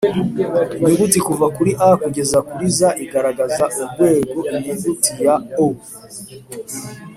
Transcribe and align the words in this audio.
inyuguti 0.79 1.19
kuva 1.27 1.45
kuri 1.55 1.71
A 1.87 1.89
kugeza 2.03 2.37
kuri 2.47 2.65
Z 2.77 2.79
igaragaza 3.05 3.63
urwego 3.81 4.39
Inyuguti 4.55 5.11
ya 5.25 5.35
O 5.65 5.67